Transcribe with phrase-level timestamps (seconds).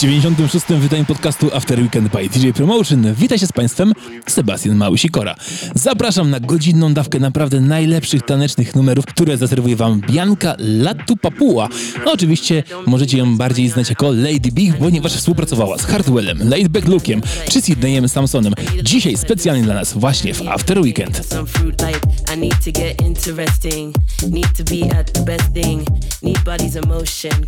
[0.00, 0.66] 96.
[0.68, 3.14] wydaniu podcastu After Weekend by DJ Promotion.
[3.14, 3.92] Witaj się z Państwem,
[4.26, 5.34] Sebastian Małysikora.
[5.74, 11.68] Zapraszam na godzinną dawkę naprawdę najlepszych tanecznych numerów, które zaserwuje Wam Bianka Latu Papua.
[12.04, 17.22] No, oczywiście możecie ją bardziej znać jako Lady Big, ponieważ współpracowała z Hardwellem, Laidback Lookiem
[17.50, 18.54] czy Sydneyem Samsonem.
[18.82, 21.28] Dzisiaj specjalnie dla nas właśnie w After Weekend.
[26.22, 26.76] Need bodies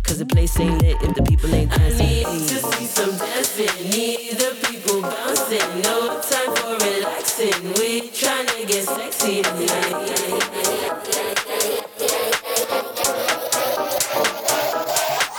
[0.01, 2.42] cause the place ain't lit if the people ain't dancing.
[2.47, 3.89] To see some dancing.
[3.89, 5.81] Need the people bouncing.
[5.81, 7.73] No time for relaxing.
[7.77, 10.43] We trying to get sexy tonight.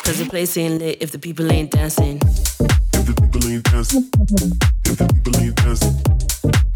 [0.05, 2.20] Cause the place ain't lit if the people ain't dancing.
[2.92, 4.08] If the people ain't dancing.
[4.84, 5.94] If the people ain't dancing.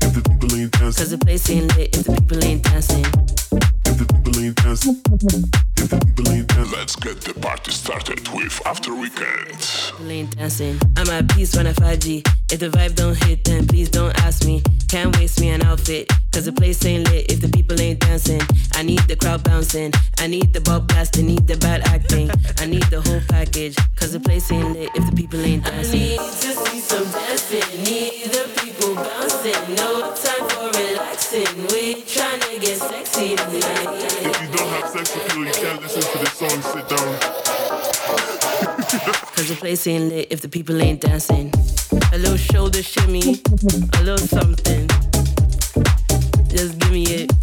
[0.03, 1.01] If the people ain't dancing.
[1.03, 3.48] Cause the place ain't lit if the people ain't dancing.
[4.41, 5.03] If the people ain't dancing.
[5.77, 6.49] If the people ain't.
[6.71, 10.31] Let's get the party started with After Weekend.
[10.37, 10.79] dancing.
[10.97, 12.23] I'm at peace when I 5G.
[12.53, 14.63] If the vibe don't hit, then please don't ask me.
[14.89, 16.09] Can't waste me an outfit.
[16.33, 18.41] Cause the place ain't lit if the people ain't dancing.
[18.75, 19.93] I need the crowd bouncing.
[20.19, 21.27] I need the ball blasting.
[21.27, 22.31] Need the bad acting.
[22.59, 23.77] I need the whole package.
[23.97, 26.01] Cause the place ain't lit if the people ain't dancing.
[26.01, 27.83] I need to see some dancing.
[27.83, 29.75] Need the people bouncing.
[29.75, 31.67] No time for relaxing.
[31.73, 33.78] We trying to get sexy tonight.
[35.99, 36.63] Listen to this song.
[36.63, 37.19] Sit down.
[39.35, 41.53] Cause the place ain't lit if the people ain't dancing.
[42.13, 43.41] A little shoulder shimmy,
[43.95, 44.87] a little something.
[46.49, 47.38] Just give me it.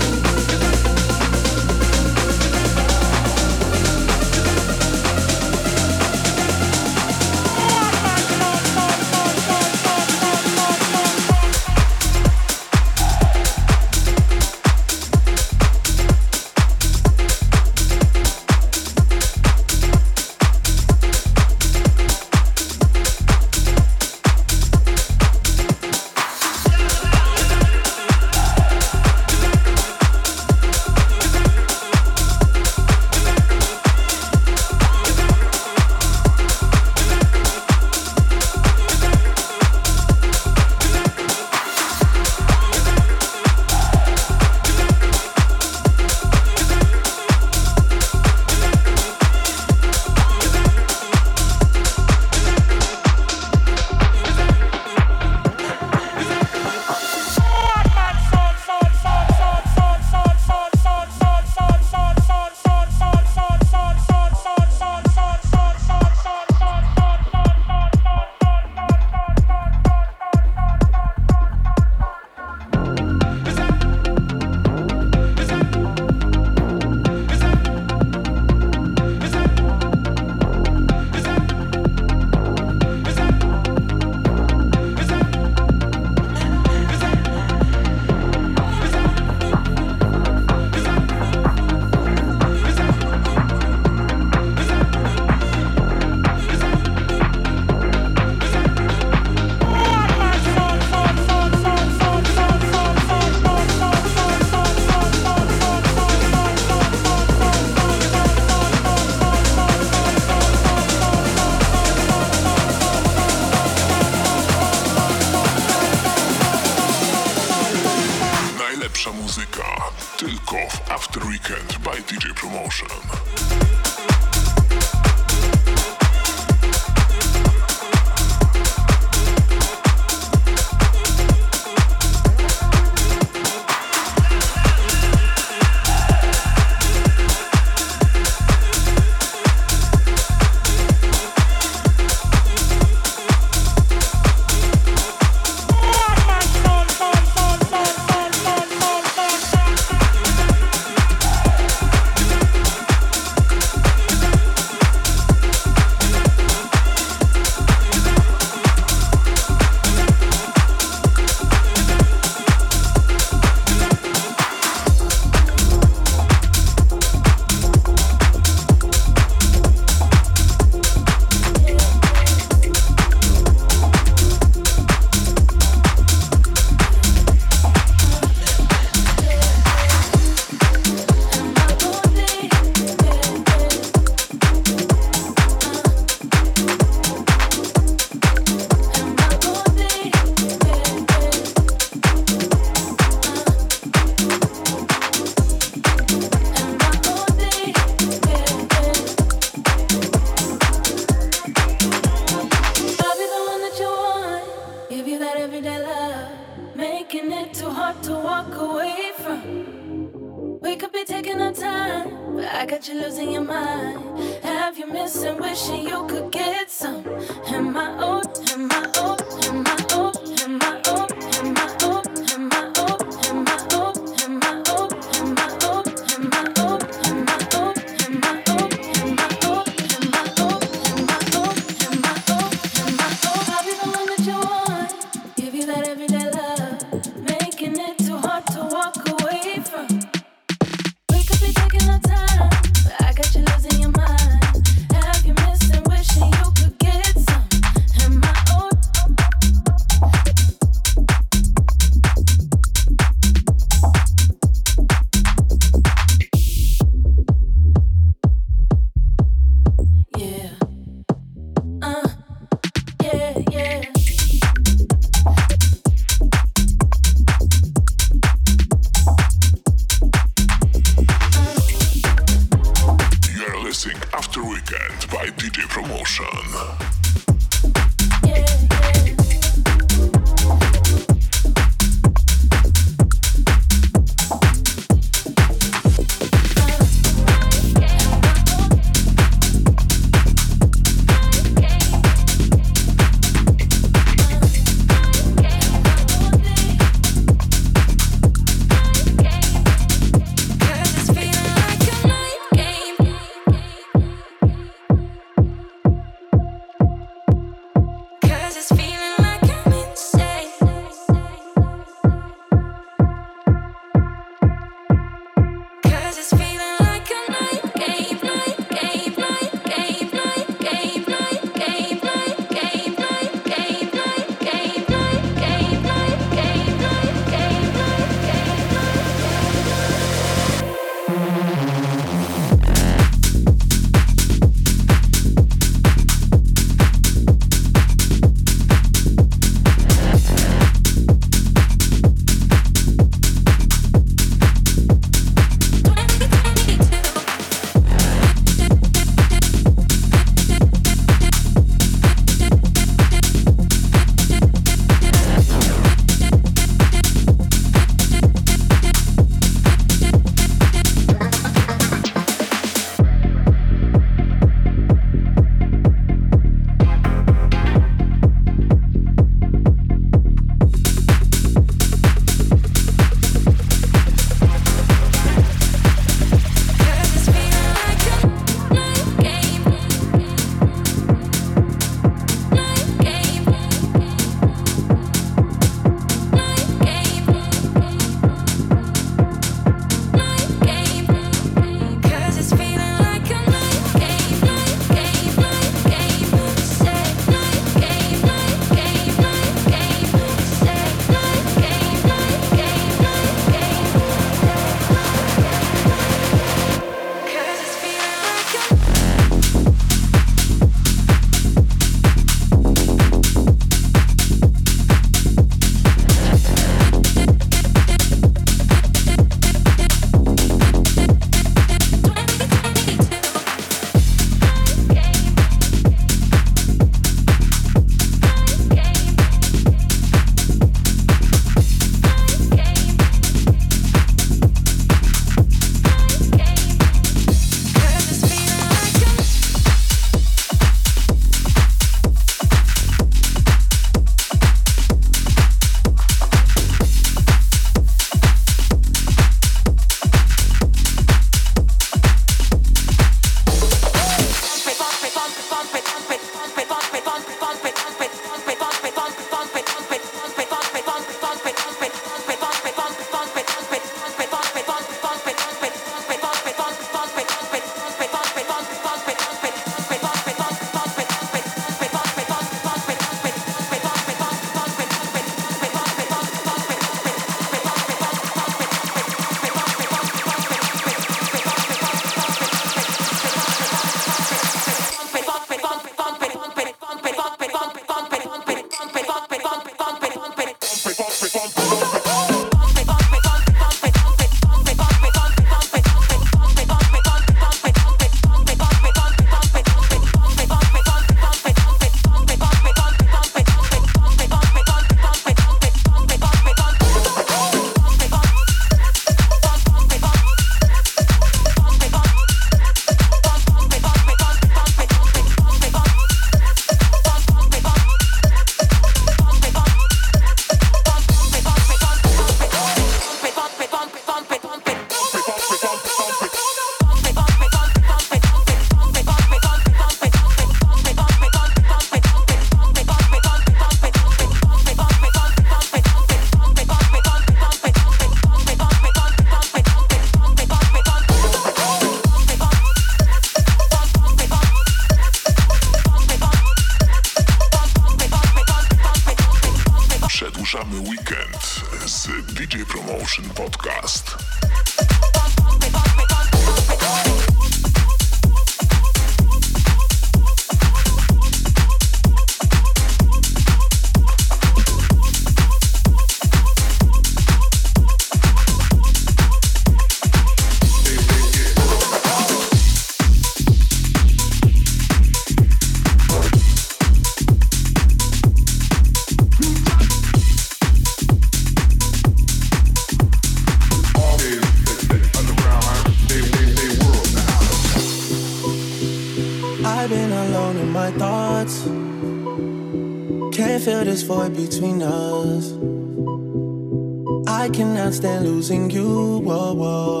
[599.16, 600.00] Whoa, whoa.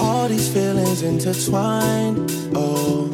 [0.00, 2.30] All these feelings intertwined.
[2.54, 3.08] Oh,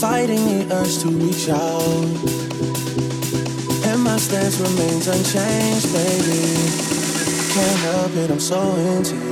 [0.00, 2.04] fighting the urge to reach out.
[3.86, 6.42] And my stance remains unchanged, baby.
[7.54, 9.29] Can't help it, I'm so into you.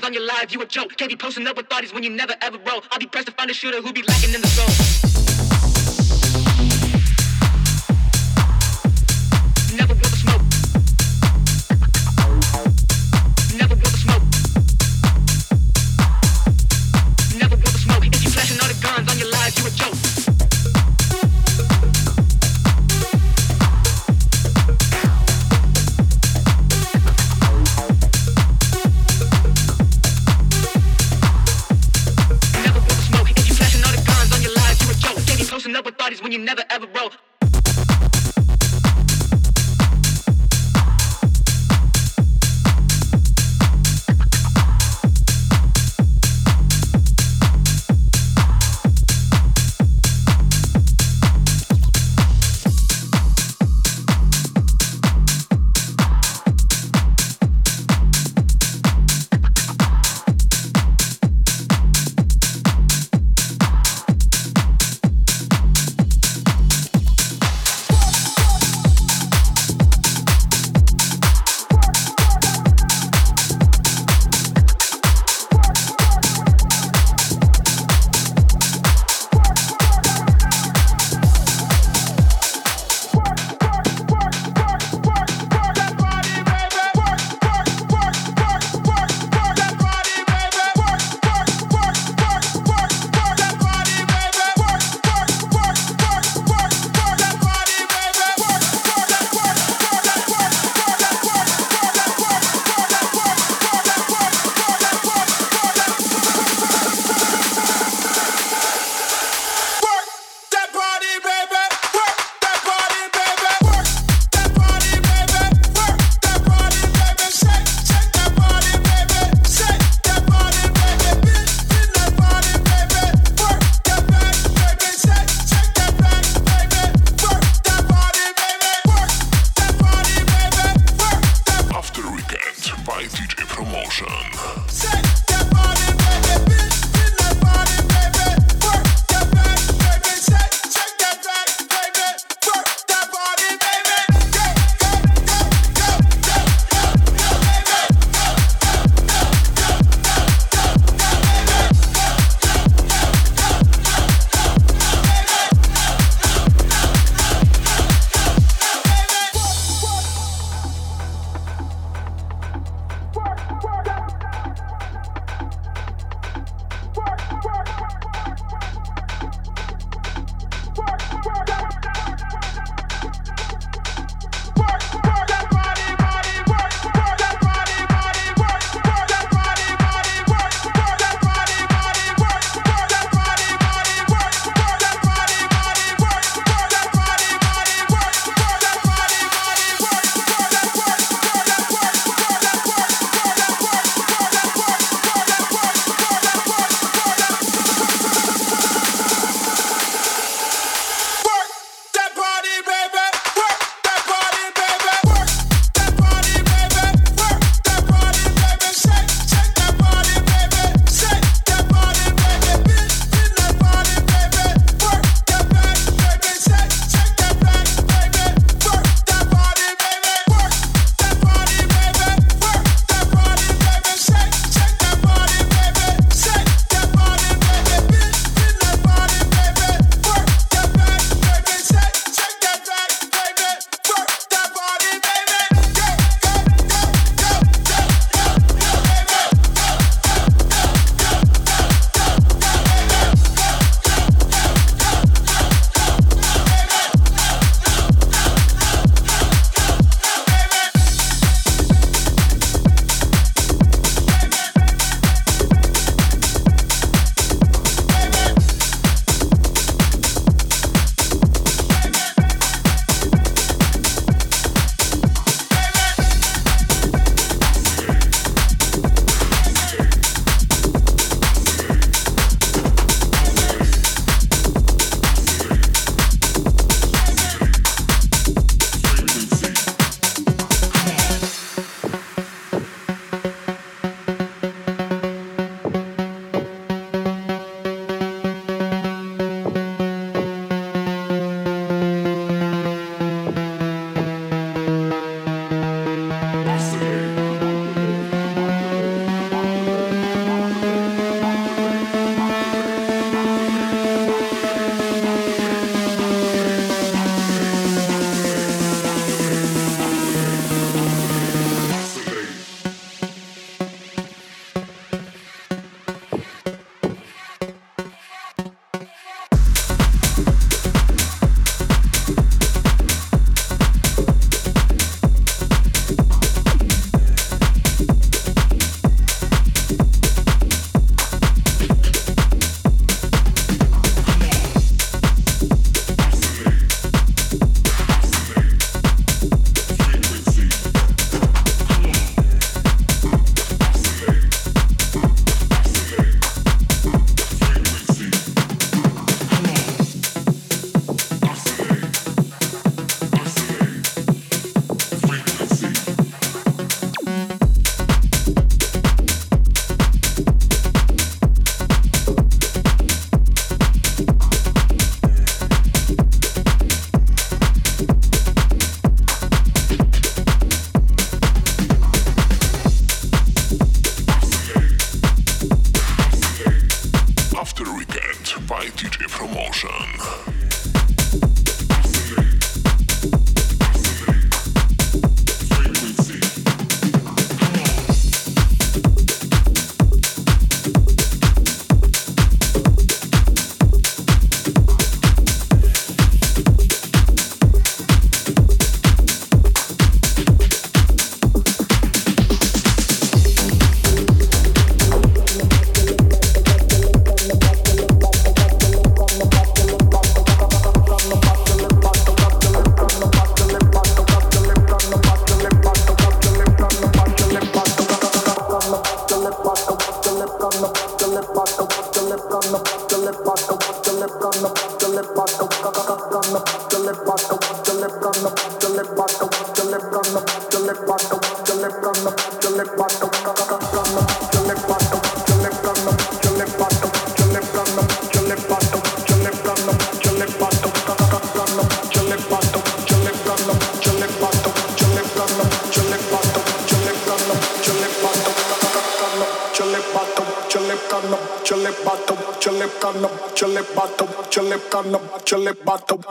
[0.00, 0.96] On your live, you a joke.
[0.96, 2.82] Can't be posting up with thotties when you never ever roll.
[2.90, 5.21] I'll be pressed to find a shooter who be lacking in the soul.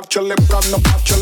[0.10, 1.21] celebrando, celebrando.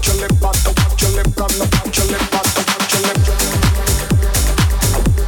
[0.00, 3.97] Chile pato, chile pato, chile pato.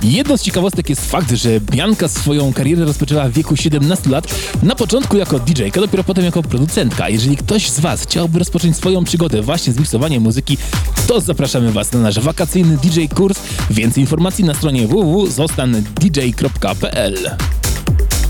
[0.02, 4.74] Jedną z ciekawostek jest fakt, że Bianka swoją karierę rozpoczęła w wieku 17 lat, na
[4.74, 7.08] początku jako DJ-ka, dopiero potem jako producentka.
[7.08, 10.58] Jeżeli ktoś z Was chciałby rozpocząć swoją przygodę właśnie z miksowaniem muzyki,
[11.06, 13.38] to zapraszamy Was na nasz wakacyjny DJ kurs.
[13.70, 17.16] Więcej informacji na stronie www.zostandj.pl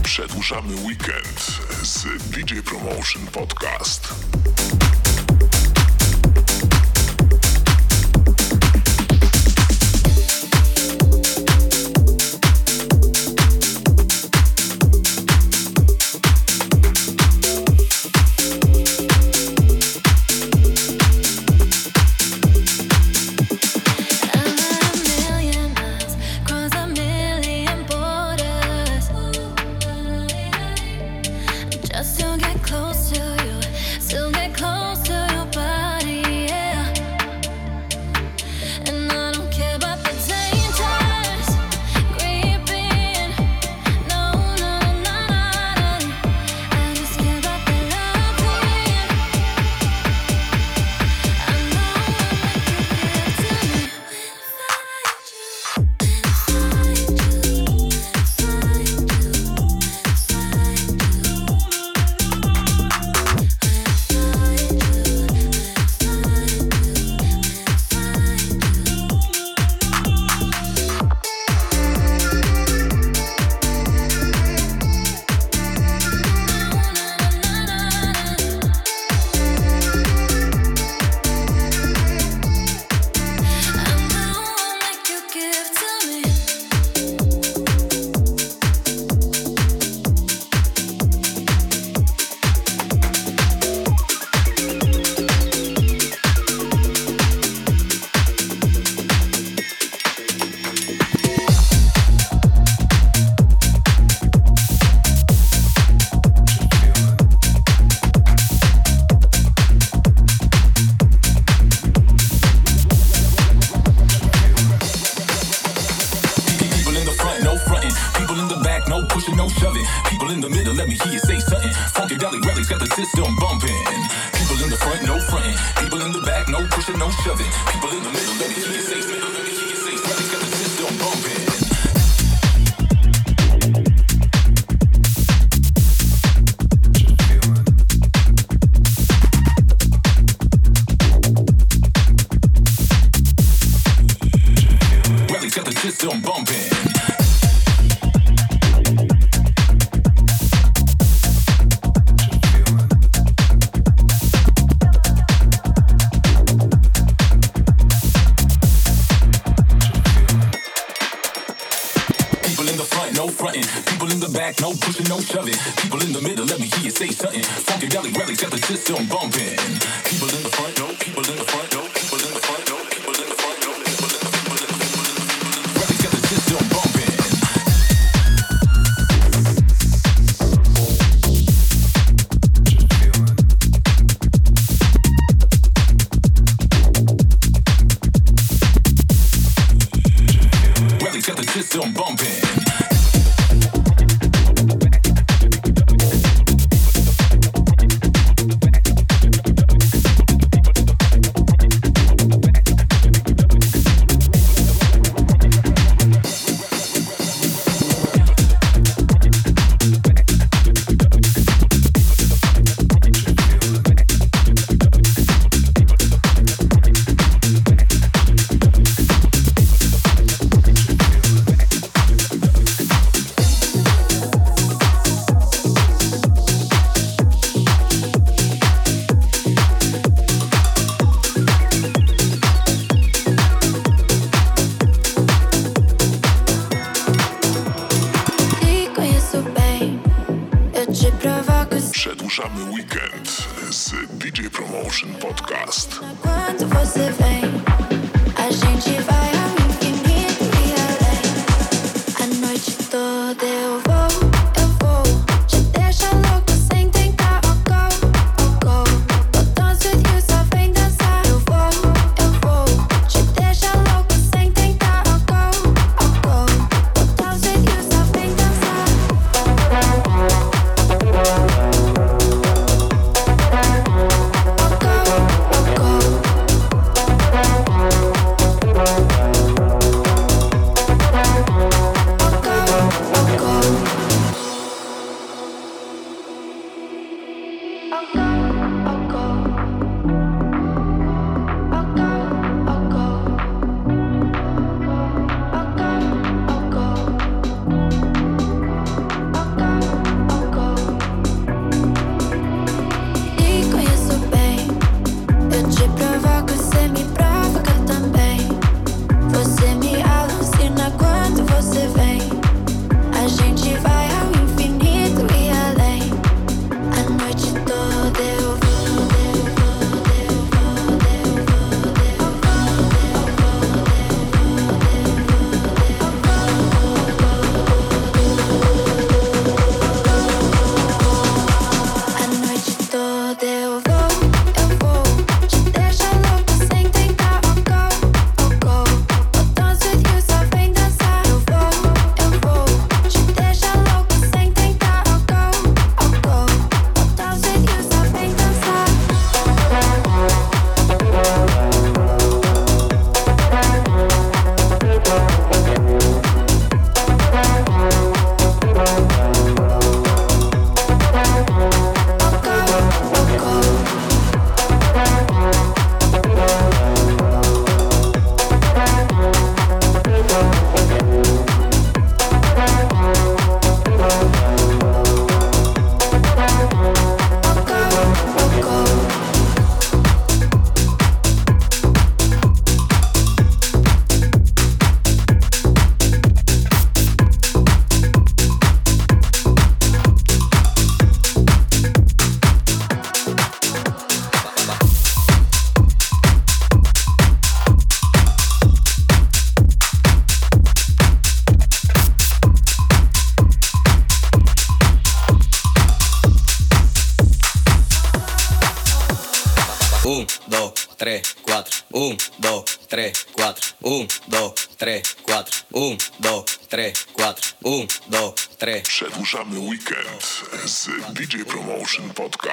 [0.02, 4.14] Przedłużamy weekend z DJ Promotion Podcast.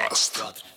[0.06, 0.67] Podcast.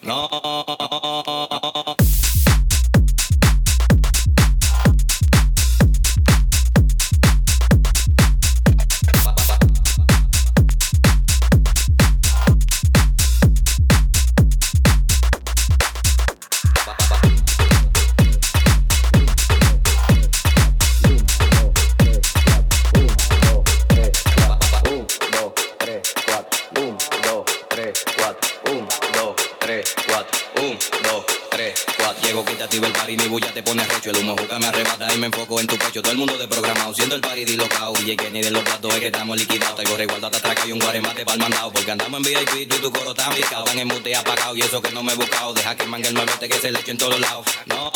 [40.62, 41.72] Que hay un guaremate para el mandado.
[41.72, 43.66] Porque andamos en VIP, tú y tu coro tan picado.
[43.66, 45.54] Están en mute apagado y eso que no me he buscado.
[45.54, 47.46] Deja que mangue el nuevete que se le eche en todos lados.
[47.66, 47.92] No.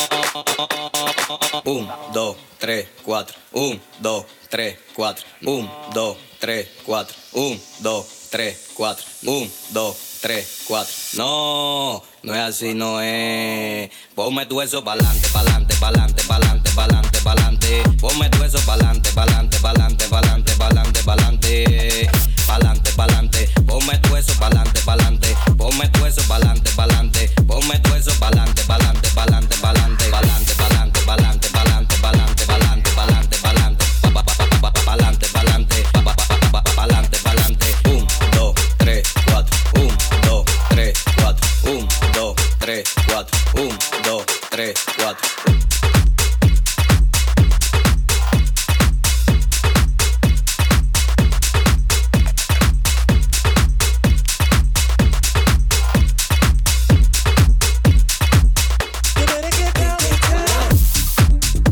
[1.64, 3.36] Un, dos, tres, cuatro.
[3.52, 5.24] Un, dos, tres, cuatro.
[5.42, 7.16] Un, dos, tres, cuatro.
[7.32, 9.04] Un, dos, tres, cuatro.
[9.24, 10.94] Un, dos, tres, cuatro.
[11.14, 13.90] No, no es así, no es.
[14.14, 17.82] Ponme tu eso pa'lante, pa'lante, pa'lante, pa'lante, pa'lante pa'lante.
[18.00, 22.35] Ponme tu eso pa'lante, pa'lante, pa'lante, pa'lante, pa'lante, pa'lante.
[22.46, 23.48] Pa'lante, pa'lante.
[23.66, 25.34] Ponme tu eso pa'lante, pa'lante.
[25.58, 27.28] Ponme tu eso pa'lante, pa'lante.
[27.46, 29.95] Ponme tu eso pa'lante, pa'lante, pa'lante, pa'lante,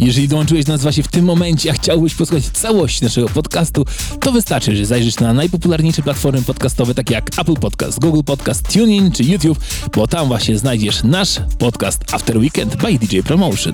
[0.04, 3.86] Jeżeli dołączyłeś do nas właśnie w tym momencie, a chciałbyś posłuchać całości naszego podcastu,
[4.20, 9.12] to wystarczy, że zajrzysz na najpopularniejsze platformy podcastowe, takie jak Apple Podcast, Google Podcast, TuneIn
[9.12, 9.58] czy YouTube,
[9.96, 13.72] bo tam właśnie znajdziesz nasz podcast After Weekend by DJ Promotion.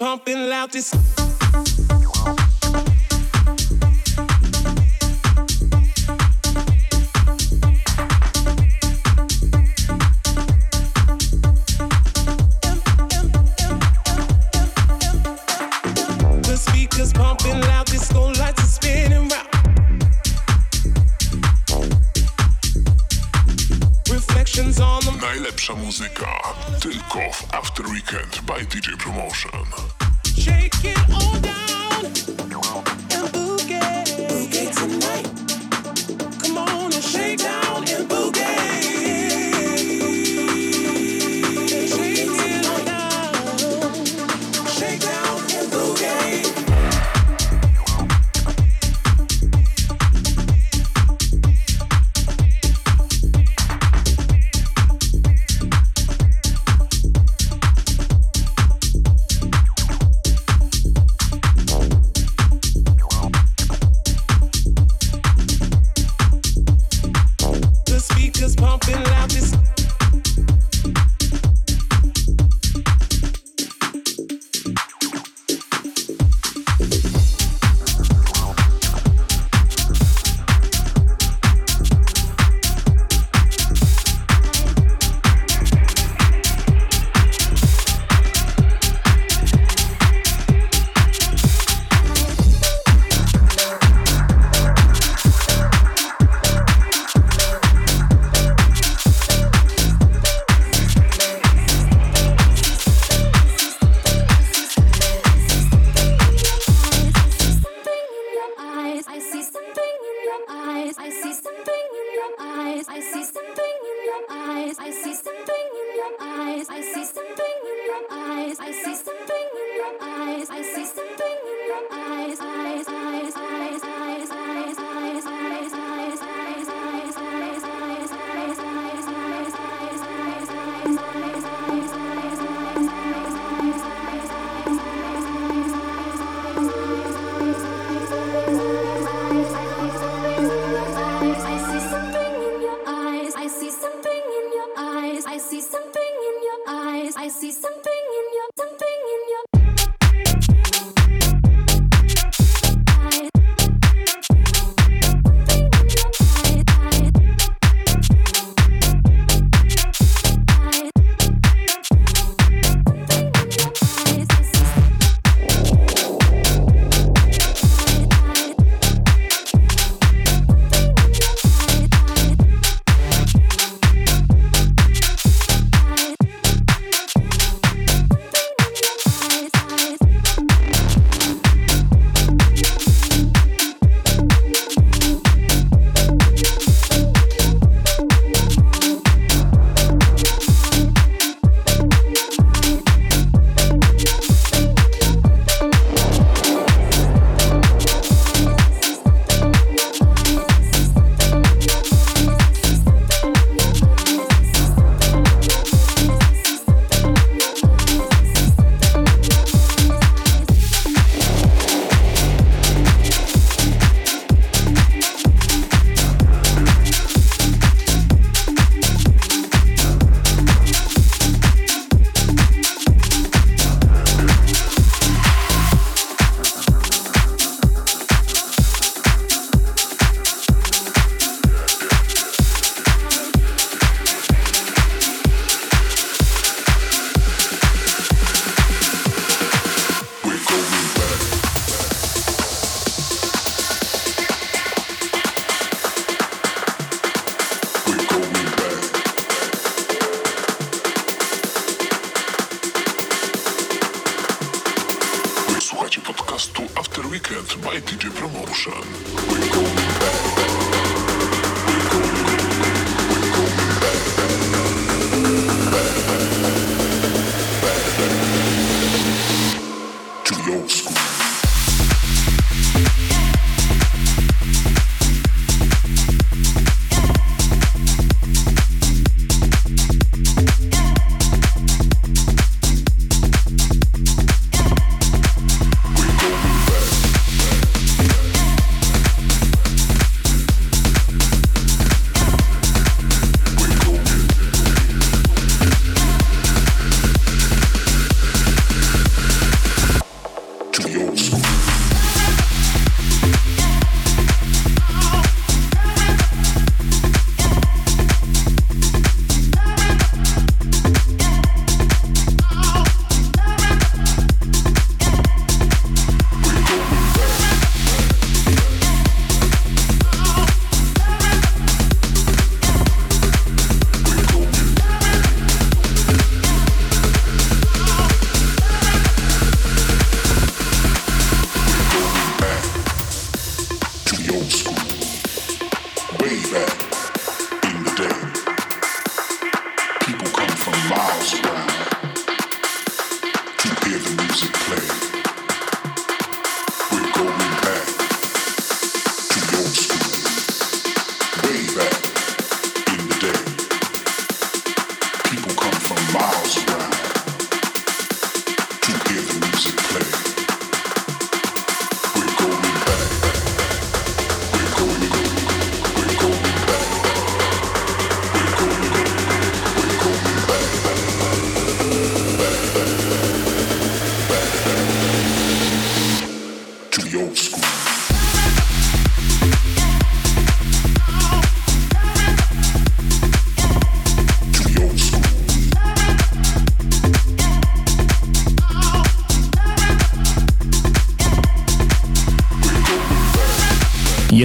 [0.00, 0.72] Pumping loud.
[0.72, 1.19] This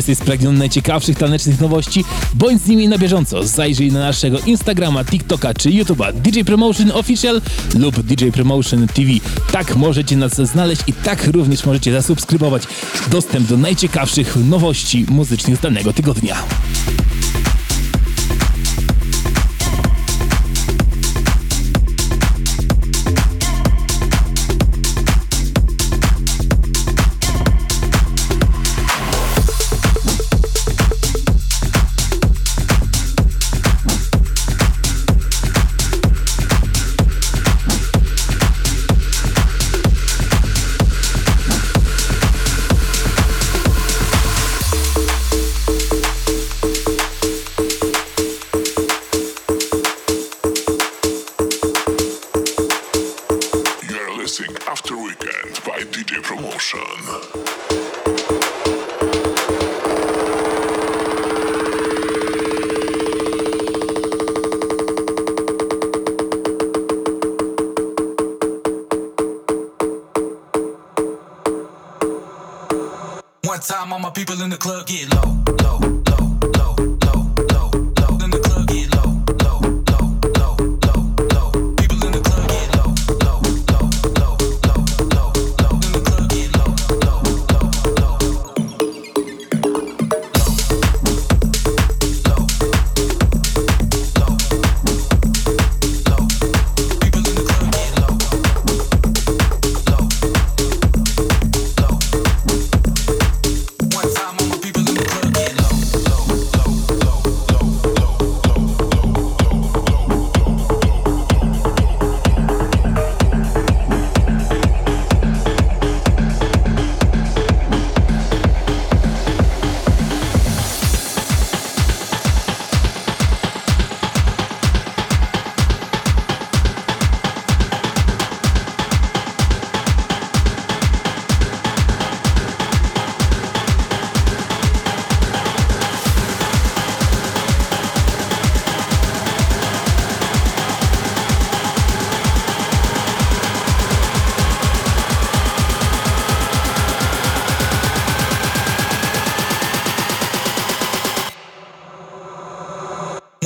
[0.08, 2.04] jesteś spragniony najciekawszych tanecznych nowości,
[2.34, 3.44] bądź z nimi na bieżąco.
[3.44, 7.42] Zajrzyj na naszego Instagrama, TikToka czy YouTube'a DJ Promotion Official
[7.76, 9.12] lub DJ Promotion TV.
[9.52, 12.64] Tak możecie nas znaleźć i tak również możecie zasubskrybować
[13.12, 16.36] dostęp do najciekawszych nowości muzycznych z danego tygodnia.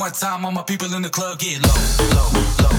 [0.09, 1.69] Summertime, all my people in the club get low,
[2.15, 2.78] low, low.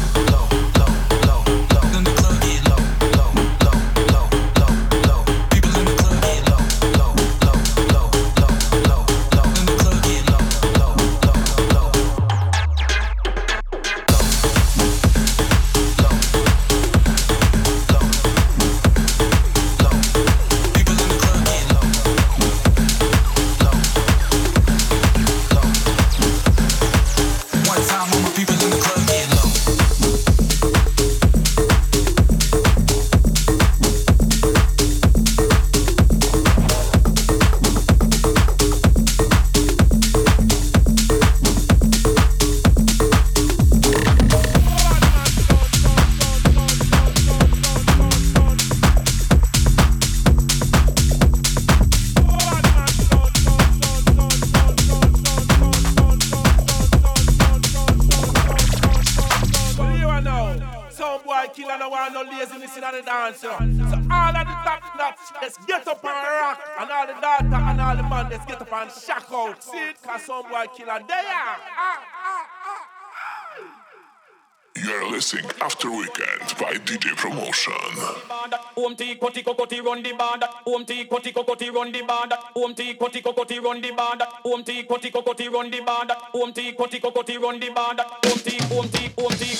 [79.90, 83.20] run the bar that home tea cotty cocotti run the bar that home tea cotty
[83.22, 86.72] cocotti run the bar that home tea cotty cocotti run the bar that home tea
[86.78, 89.56] cotty cocotti run the bar that home tea home tea home tea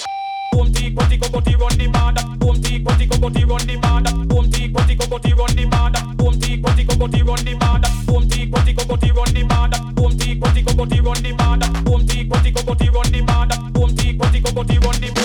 [0.55, 4.15] home tea cotty run the bar that home tea cotty cocotti run the bar that
[4.33, 7.79] home tea cotty cocotti run the bar that home tea cotty cocotti run the bar
[7.83, 11.33] that home tea cotty cocotti run the bar that home tea cotty cocotti run the
[11.41, 15.11] bar that home tea cotty cocotti run the bar that home tea cotty run the
[15.11, 15.20] bar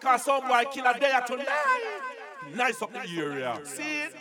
[0.00, 1.46] because some boy kill a day tonight.
[2.54, 3.60] Nice up the area.
[3.64, 4.14] See it?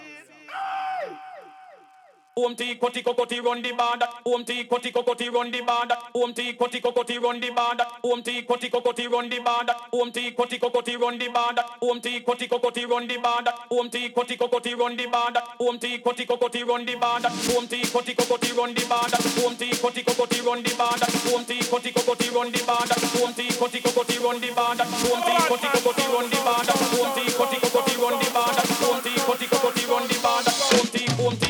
[2.39, 4.01] Home tea, koti kokoti run the band.
[4.25, 5.91] Home tea, koti kokoti run the band.
[6.15, 7.81] Home tea, koti kokoti run the band.
[8.01, 9.69] Home tea, koti kokoti run the band.
[9.91, 11.59] Home tea, koti kokoti run the band.
[11.81, 13.49] Home tea, koti kokoti run the band.
[13.69, 15.37] Home tea, koti kokoti run the band.
[15.59, 17.25] Home tea, koti kokoti run the band.
[17.51, 19.13] Home tea, koti kokoti run the band.
[19.35, 21.03] Home tea, koti kokoti run the band.
[21.27, 22.91] Home tea, koti kokoti run the band.
[23.19, 24.79] Home tea, koti kokoti run the band.
[24.79, 26.69] Home tea, koti kokoti run the band.
[26.95, 28.57] Home tea, koti kokoti run the band.
[28.79, 30.47] Home tea, koti kokoti run the band.
[30.47, 31.48] Home tea, home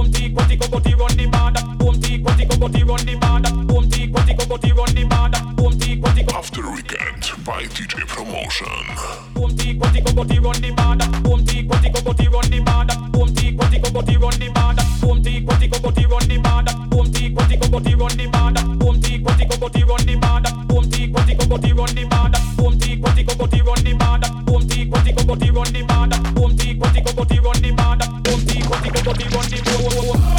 [0.00, 1.76] boom tee, quatty cocotti, run the.
[1.76, 2.00] Boom
[2.44, 3.20] cocotti, run the
[6.34, 7.24] After weekend
[7.64, 9.20] DJ Promotion.
[28.70, 29.60] Cocky, cocky, run the
[29.96, 30.29] road.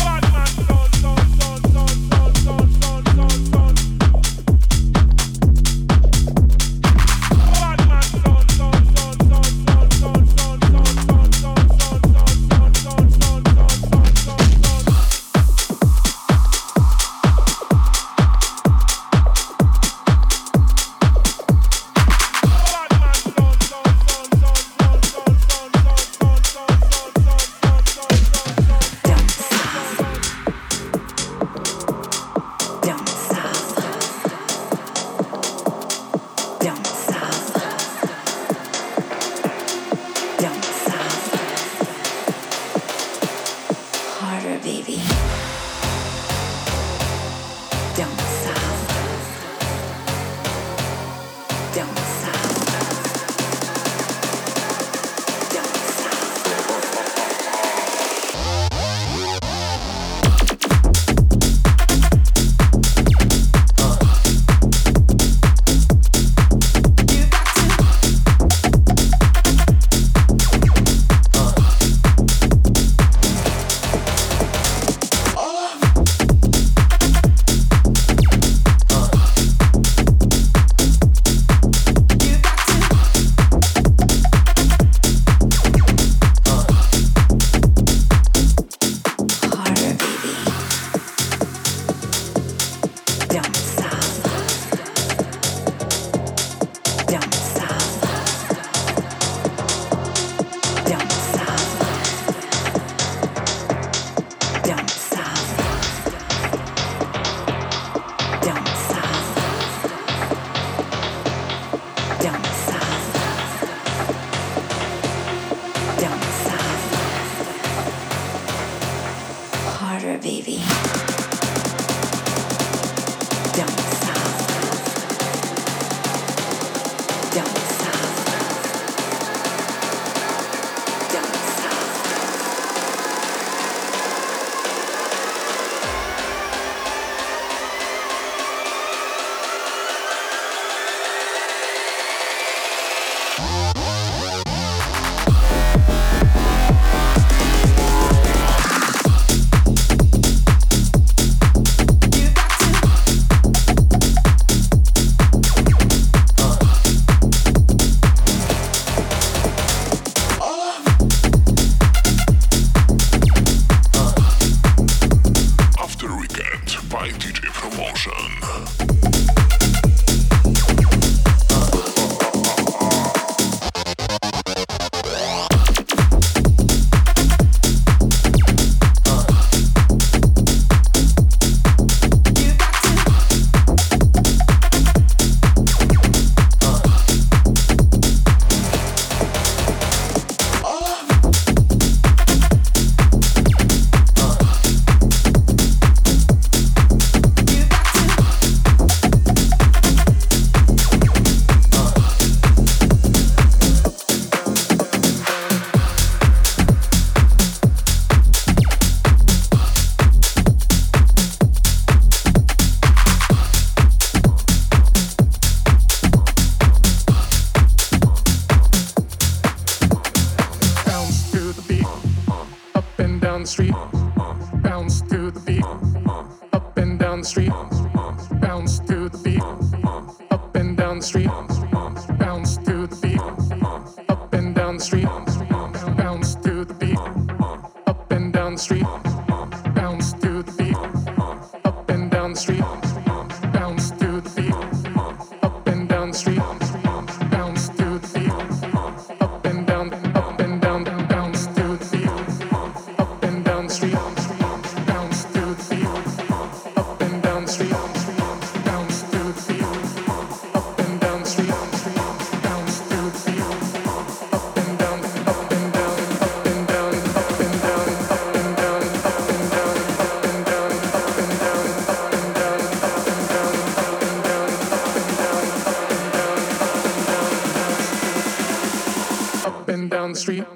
[280.11, 280.50] Down the street,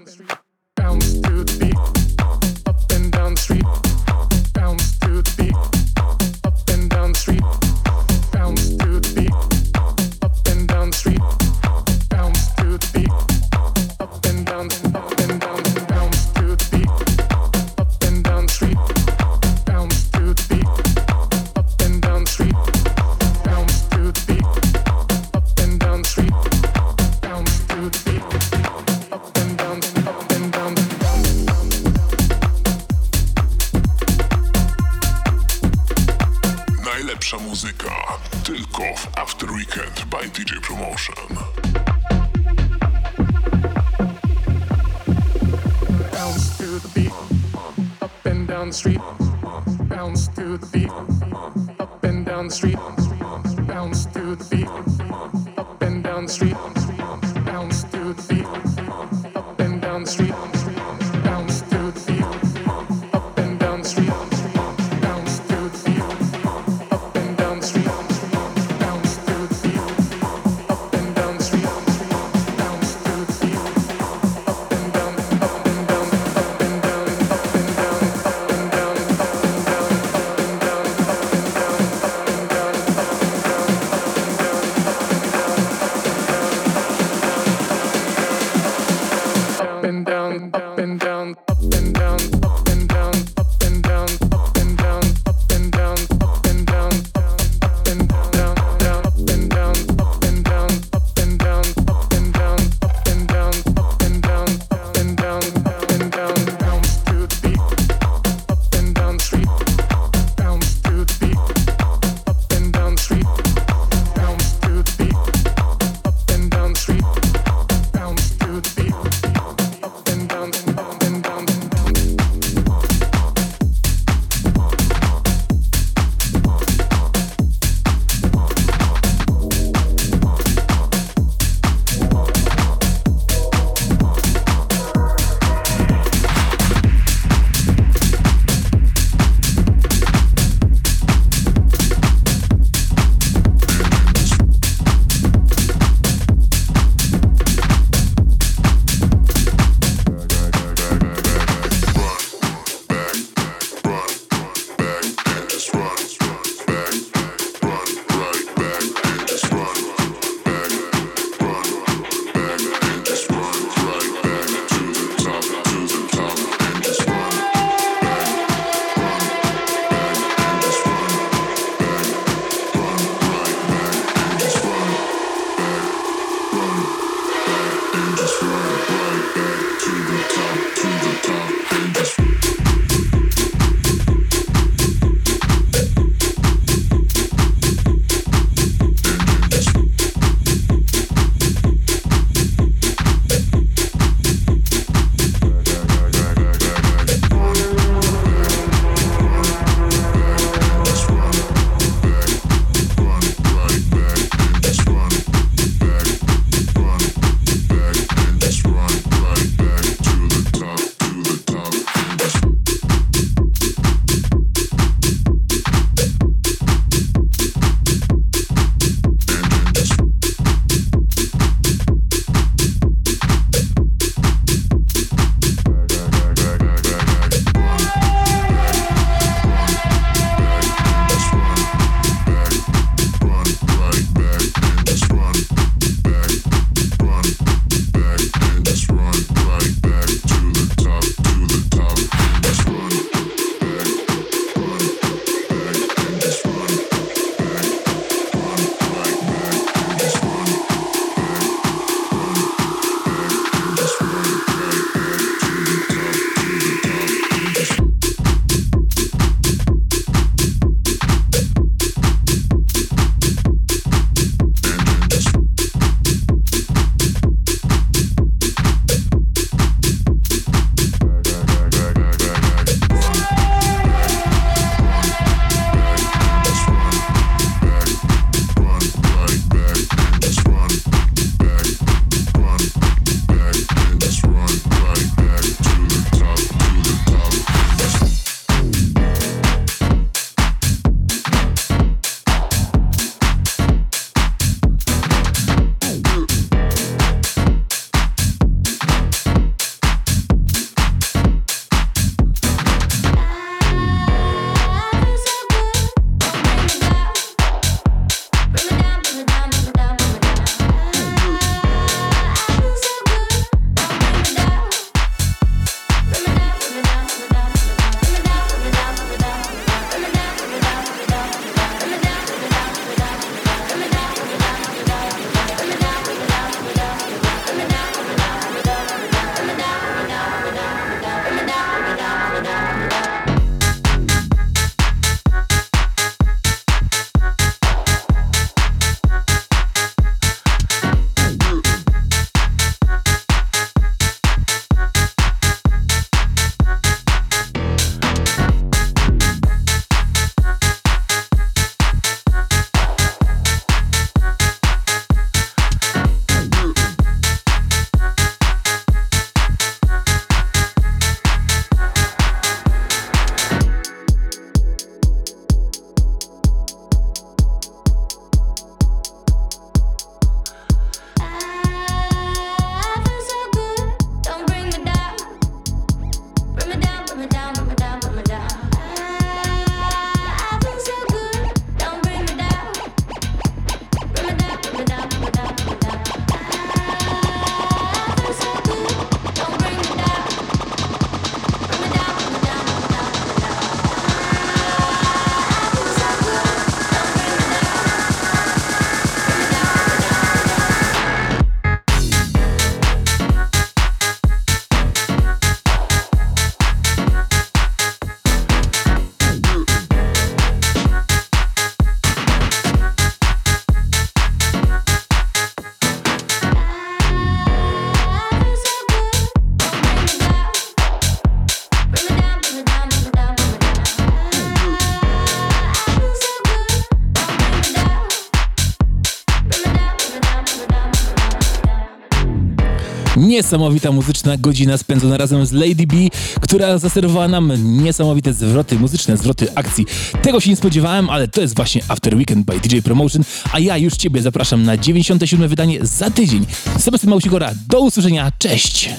[433.35, 435.95] Niesamowita muzyczna godzina spędzona razem z Lady B,
[436.41, 437.51] która zaserwowała nam
[437.83, 439.85] niesamowite zwroty muzyczne, zwroty akcji.
[440.21, 443.77] Tego się nie spodziewałem, ale to jest właśnie After Weekend by DJ Promotion, a ja
[443.77, 446.45] już Ciebie zapraszam na 97 wydanie za tydzień.
[446.79, 448.89] Sebastian Małsigora, do usłyszenia, cześć!